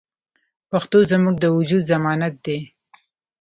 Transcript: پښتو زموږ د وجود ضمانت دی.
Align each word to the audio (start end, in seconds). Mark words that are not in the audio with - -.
پښتو 0.69 0.97
زموږ 1.11 1.35
د 1.39 1.45
وجود 1.57 1.83
ضمانت 1.91 2.33
دی. 2.45 2.59